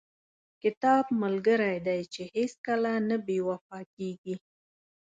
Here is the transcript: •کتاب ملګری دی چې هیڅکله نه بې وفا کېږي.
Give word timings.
•کتاب 0.63 1.05
ملګری 1.23 1.75
دی 1.87 2.01
چې 2.13 2.21
هیڅکله 2.35 2.91
نه 3.09 3.17
بې 3.25 3.37
وفا 3.47 3.79
کېږي. 3.95 4.35